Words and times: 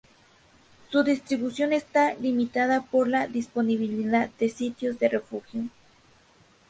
Su 0.89 1.03
distribución 1.03 1.73
está 1.73 2.15
limitada 2.15 2.81
por 2.81 3.07
la 3.07 3.27
disponibilidad 3.27 4.31
de 4.39 4.49
sitios 4.49 4.97
de 4.97 5.09
refugio. 5.09 5.65